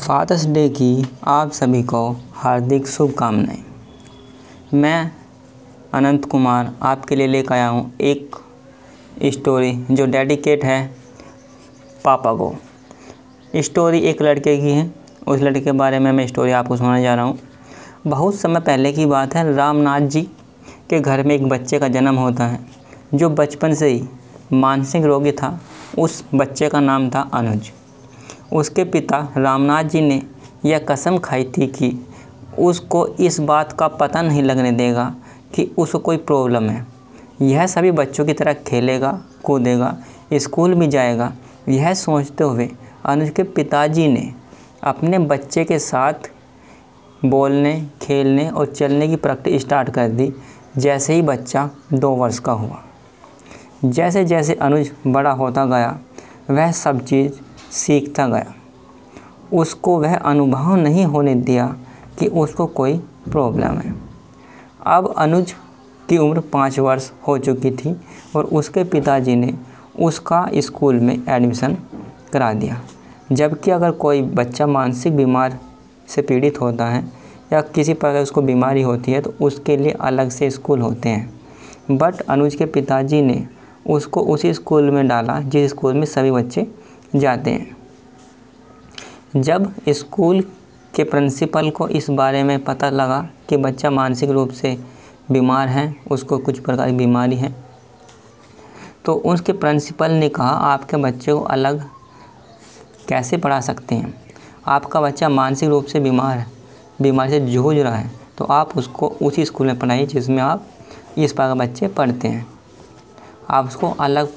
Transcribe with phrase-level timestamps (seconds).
[0.00, 1.98] Fathers day की आप सभी को
[2.32, 3.62] हार्दिक शुभकामनाएँ।
[4.74, 5.10] मैं
[5.94, 8.36] अनंत कुमार आपके लिए लेकर आया हूँ एक
[9.24, 10.80] स्टोरी जो डेडिकेट है
[12.04, 12.52] पापा को।
[13.56, 14.94] स्टोरी एक लड़के की है।
[15.26, 17.38] उस लड़के के बारे में मैं स्टोरी आपको सुनाने जा रहा हूँ।
[18.06, 20.22] बहुत समय पहले की बात है, रामनाथ जी
[20.90, 22.60] के घर में एक बच्चे का जन्म होता है,
[23.14, 24.02] जो बचपन से ही
[24.52, 25.58] मानसिक रोगी था।
[25.98, 27.70] उस बच्चे का नाम था अनुज।
[28.52, 30.22] उसके पिता रामनाथ जी ने
[30.64, 32.06] यह कसम खाई थी कि
[32.58, 35.14] उसको इस बात का पता नहीं लगने देगा
[35.54, 36.86] कि उसको कोई प्रॉब्लम है।
[37.42, 39.96] यह सभी बच्चों की तरह खेलेगा, कूदेगा,
[40.34, 41.32] स्कूल भी जाएगा।
[41.68, 42.70] यह सोचते हुए
[43.04, 44.32] अनुज के पिताजी ने
[44.82, 46.30] अपने बच्चे के साथ
[47.24, 50.32] बोलने, खेलने और चलने की प्रैक्टिस स्टार्ट कर दी।
[50.78, 52.82] जैसे ही बच्चा दो वर्ष का हुआ
[53.84, 55.98] जैसे जैसे अनुज बड़ा होता गया,
[56.50, 57.32] वह सब चीज़
[57.72, 58.54] सीखता गया।
[59.52, 61.66] उसको वह अनुभव नहीं होने दिया
[62.18, 62.96] कि उसको कोई
[63.30, 63.94] प्रॉब्लम है।
[64.86, 65.54] अब अनुज
[66.08, 67.94] की उम्र पाँच वर्ष हो चुकी थी
[68.36, 69.54] और उसके पिताजी ने
[69.98, 71.76] उसका स्कूल में एडमिशन
[72.32, 72.80] करा दिया।
[73.32, 75.58] जबकि अगर कोई बच्चा मानसिक बीमार
[76.08, 77.04] से पीड़ित होता है
[77.52, 81.96] या किसी प्रकार उसको बीमारी होती है तो उसके लिए अलग से स्कूल होते हैं।
[81.98, 83.46] बट अनुज के पिताजी ने
[83.86, 86.66] उसको उसी स्कूल में डाला, जिस स्कूल में सभी बच्चे
[87.16, 87.76] जाते हैं।
[89.36, 90.40] जब स्कूल
[90.94, 94.76] के प्रिंसिपल को इस बारे में पता लगा कि बच्चा मानसिक रूप से
[95.30, 97.54] बीमार है, उसको कुछ प्रकार की बीमारी है
[99.04, 101.84] तो उसके प्रिंसिपल ने कहा, आपके बच्चे को अलग
[103.08, 104.14] कैसे पढ़ा सकते हैं?
[104.66, 106.46] आपका बच्चा मानसिक रूप से बीमार है,
[107.02, 110.66] बीमारी से जूझ रहा है तो आप उसको उसी स्कूल में पढ़ाइए जिसमें आप
[111.18, 112.46] इस प्रकार बच्चे पढ़ते हैं।
[113.50, 114.28] आप उसको अलग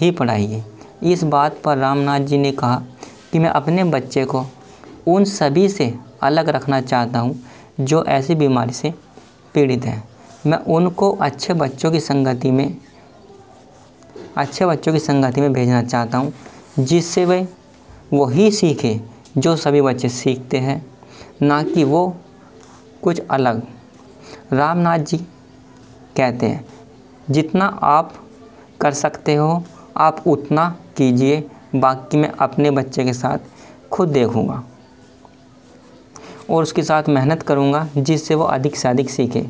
[0.00, 0.64] ही पढ़ाइए।
[1.02, 2.82] इस बात पर रामनाथ जी ने कहा
[3.32, 4.44] कि मैं अपने बच्चे को
[5.08, 7.40] उन सभी से अलग रखना चाहता हूँ
[7.80, 8.94] जो ऐसी बीमारी से
[9.54, 10.02] पीड़ित हैं।
[10.46, 12.76] मैं उनको अच्छे बच्चों की संगति में,
[14.36, 16.32] अच्छे बच्चों की संगति में भेजना चाहता हूँ,
[16.78, 17.48] जिससे वे
[18.12, 19.00] वही सीखे
[19.38, 20.84] जो सभी बच्चे सीखते हैं,
[21.42, 22.16] ना कि वो
[23.02, 23.62] कुछ अलग।
[24.52, 25.16] रामनाथ जी
[26.16, 26.64] कहते हैं,
[27.30, 28.12] जितना आप
[28.80, 29.64] कर सकते हो
[29.96, 33.38] आप उतना कीजिए, बाकी मैं अपने बच्चे के साथ
[33.92, 34.62] खुद देखूँगा।
[36.50, 39.46] और उसके साथ मेहनत करूँगा जिससे वो अधिक से अधिक सीखे।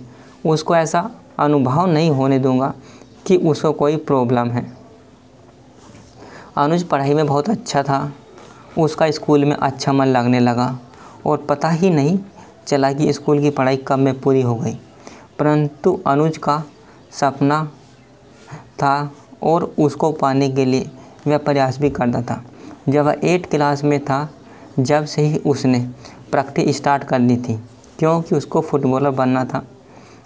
[0.47, 2.75] उसको ऐसा अनुभव नहीं होने दूँगा
[3.27, 4.77] कि उसको कोई प्रॉब्लम है।
[6.57, 8.13] अनुज पढ़ाई में बहुत अच्छा था।
[8.79, 10.79] उसका स्कूल में अच्छा मन लगने लगा
[11.27, 12.19] और पता ही नहीं
[12.67, 14.75] चला कि स्कूल की पढ़ाई कब में पूरी हो गई।
[15.39, 16.63] परंतु अनुज का
[17.11, 17.65] सपना
[18.83, 19.13] था
[19.47, 20.91] और उसको पाने के लिए
[21.27, 22.43] वह प्रयास भी करता था।
[22.89, 24.29] जब वह एट क्लास में था,
[24.79, 25.81] जब से ही उसने
[26.31, 27.59] प्रैक्टिस स्टार्ट कर दी थी,
[27.99, 29.65] क्योंकि उसको फुटबॉलर बनना था,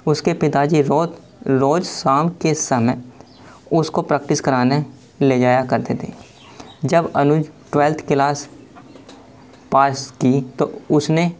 [0.06, 3.02] उसके पिताजी रोज़ रोज़ शाम के समय
[3.72, 4.84] उसको प्रैक्टिस कराने
[5.20, 6.12] ले जाया करते थे।
[6.84, 8.48] जब अनुज ट्वेल्थ क्लास
[9.72, 11.32] पास की तो उसने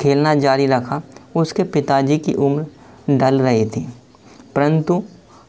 [0.00, 1.00] खेलना जारी रखा,
[1.36, 2.66] उसके पिताजी की उम्र
[3.18, 3.86] ढल रही थी।
[4.54, 5.02] परंतु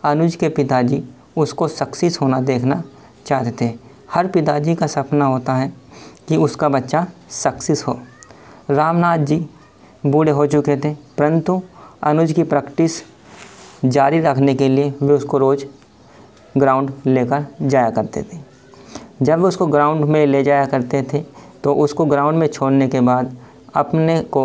[0.04, 1.04] अनुज के पिताजी
[1.40, 2.82] उसको सक्सेस होना देखना
[3.26, 3.74] चाहते। थे
[4.12, 5.72] हर पिताजी का सपना होता है
[6.28, 8.00] कि उसका बच्चा सक्सेस हो।
[8.70, 9.38] रामनाथ जी
[10.06, 11.62] बूढ़े हो चुके थे, परंतु
[12.04, 13.02] अनुज की प्रैक्टिस
[13.86, 15.66] जारी रखने के लिए वे उसको रोज़
[16.58, 18.38] ग्राउंड लेकर जाया करते थे।
[19.22, 21.24] जब वे उसको ग्राउंड में ले जाया करते थे
[21.64, 23.36] तो उसको ग्राउंड में छोड़ने के बाद
[23.76, 24.44] अपने को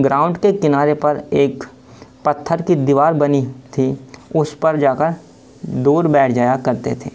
[0.00, 1.64] ग्राउंड के किनारे पर एक
[2.24, 3.98] पत्थर की दीवार बनी थी,
[4.36, 5.14] उस पर जाकर
[5.66, 7.10] दूर बैठ जाया करते थे।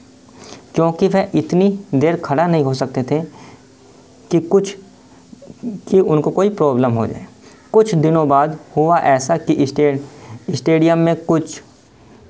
[0.75, 3.21] क्योंकि वह इतनी देर खड़ा नहीं हो सकते थे
[4.31, 4.77] कि कुछ,
[5.65, 7.25] कि उनको कोई प्रॉब्लम हो जाए।
[7.73, 10.01] कुछ दिनों बाद हुआ ऐसा कि स्टेड
[10.51, 11.61] स्टेडियम में कुछ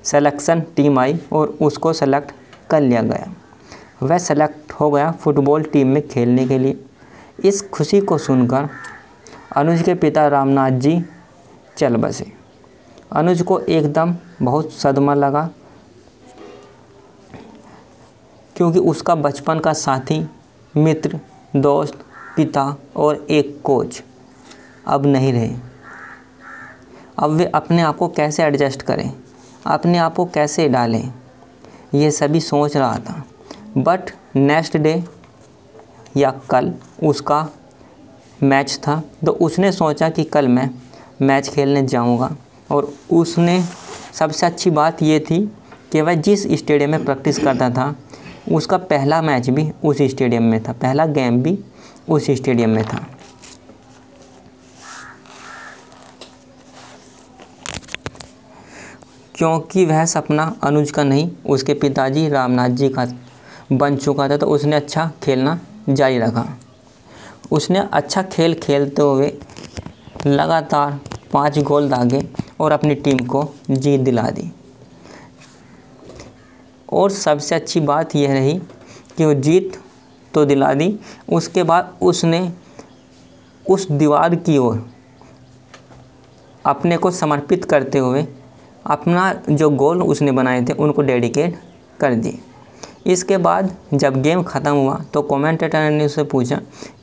[0.04, 2.32] सेलेक्शन टीम आई और उसको सेलेक्ट
[2.70, 3.34] कर लिया गया।
[4.02, 6.84] वह सेलेक्ट हो गया फुटबॉल टीम में खेलने के लिए।
[7.44, 8.68] इस खुशी को सुनकर
[9.56, 11.04] अनुज के पिता रामनाथ जी
[11.76, 12.32] चल बसे।
[13.12, 15.50] अनुज को एकदम बहुत सदमा लगा
[18.58, 20.28] क्योंकि उसका बचपन का साथी,
[20.76, 21.20] मित्र,
[21.56, 21.94] दोस्त,
[22.36, 24.02] पिता और एक कोच
[24.86, 25.54] अब नहीं रहे।
[27.18, 29.12] अब वे अपने आप को कैसे एडजस्ट करें?
[29.66, 31.12] अपने आप को कैसे डालें?
[31.94, 33.24] ये सभी सोच रहा था।
[33.78, 34.00] बट
[34.36, 35.04] नेक्स्ट डे
[36.16, 36.72] या कल
[37.02, 37.48] उसका
[38.42, 40.70] मैच था तो उसने सोचा कि कल मैं
[41.22, 42.36] मैच खेलने जाऊँगा
[42.70, 43.64] और उसने
[44.12, 45.52] सबसे अच्छी बात ये थी
[45.92, 47.96] कि वह जिस स्टेडियम में प्रैक्टिस करता था
[48.52, 51.58] उसका पहला मैच भी उस स्टेडियम में था, पहला गेम भी
[52.08, 53.06] उस स्टेडियम में था।
[59.34, 63.06] क्योंकि वह सपना अनुज का नहीं, उसके पिताजी रामनाथ जी का
[63.72, 65.58] बन चुका था तो उसने अच्छा खेलना
[65.88, 66.46] जारी रखा।
[67.52, 69.32] उसने अच्छा खेल खेलते हुए
[70.26, 70.98] लगातार
[71.32, 72.22] पाँच गोल दागे
[72.60, 74.50] और अपनी टीम को जीत दिला दी।
[76.88, 78.58] और सबसे अच्छी बात यह रही
[79.16, 79.78] कि वो जीत
[80.34, 80.98] तो दिला दी।
[81.28, 82.50] उसके बाद उसने
[83.66, 84.84] उस दीवार की ओर
[86.64, 88.26] अपने को समर्पित करते हुए
[88.86, 91.58] अपना जो गोल उसने बनाए थे, उनको डेडिकेट
[92.00, 92.38] कर दिए।
[93.06, 96.56] इसके बाद जब गेम ख़त्म हुआ तो कमेंटेटर ने उससे पूछा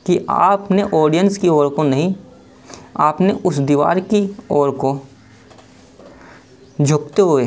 [0.06, 2.14] कि आपने ऑडियंस की ओर को नहीं,
[2.96, 4.98] आपने उस दीवार की ओर को
[6.78, 7.46] झुकते हुए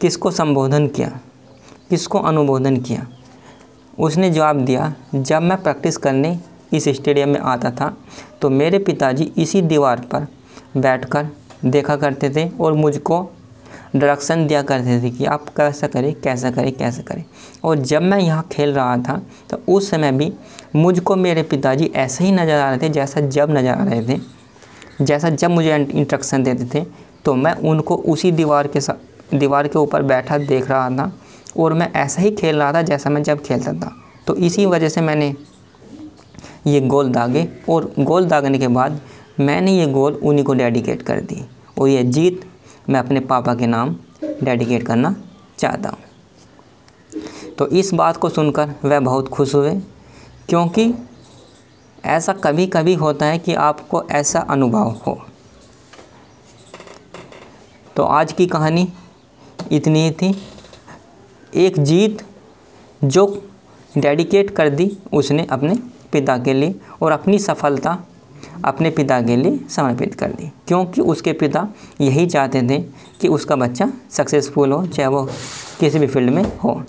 [0.00, 1.18] किसको संबोधन किया?
[1.90, 3.06] किसको अनुमोदन किया?
[3.98, 6.38] उसने जवाब दिया, जब मैं प्रैक्टिस करने
[6.72, 7.96] इस स्टेडियम में आता था
[8.40, 10.26] तो मेरे पिताजी इसी दीवार पर
[10.76, 11.28] बैठकर
[11.64, 13.20] देखा करते थे और मुझको
[13.96, 17.24] डायरेक्शन दिया करते थे कि आप कैसा करें कैसा करें कैसा करें।
[17.64, 19.20] और जब मैं यहाँ खेल रहा था
[19.50, 20.32] तो उस समय भी
[20.76, 24.20] मुझको मेरे पिताजी ऐसे ही नज़र आ रहे थे जैसा जब नज़र आ रहे थे,
[25.00, 26.84] जैसा जब मुझे इंस्ट्रक्शन देते थे
[27.24, 31.12] तो मैं उनको उसी दीवार के साथ दीवार के ऊपर बैठा देख रहा था।
[31.56, 33.92] और मैं ऐसा ही खेल रहा था जैसा मैं जब खेलता था।
[34.26, 35.34] तो इसी वजह से मैंने
[36.66, 39.00] ये गोल दागे और गोल दागने के बाद
[39.40, 41.44] मैंने ये गोल उन्हीं को डेडिकेट कर दी
[41.78, 42.40] और ये जीत
[42.90, 45.14] मैं अपने पापा के नाम डेडिकेट करना
[45.58, 45.98] चाहता हूँ।
[47.58, 49.74] तो इस बात को सुनकर वह बहुत खुश हुए
[50.48, 50.92] क्योंकि
[52.04, 55.18] ऐसा कभी कभी होता है कि आपको ऐसा अनुभव हो।
[57.96, 58.88] तो आज की कहानी
[59.72, 60.30] इतनी ही थी।
[61.56, 62.22] एक जीत
[63.02, 63.26] जो
[63.94, 65.74] डेडिकेट कर दी उसने अपने
[66.12, 67.98] पिता के लिए और अपनी सफलता
[68.64, 71.66] अपने पिता के लिए समर्पित कर दी। क्योंकि उसके पिता
[72.00, 72.78] यही चाहते थे
[73.20, 75.22] कि उसका बच्चा सक्सेसफुल हो, चाहे वो
[75.80, 76.82] किसी भी फ़ील्ड में हो।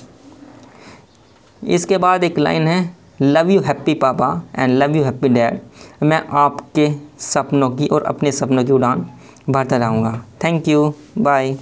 [1.62, 5.60] इसके बाद एक लाइन है लव यू हैप्पी पापा and love you happy dad
[6.04, 6.90] मैं आपके
[7.22, 9.06] सपनों की और अपने सपनों की उड़ान
[9.50, 11.58] भरता रहूँगा। Thank you bye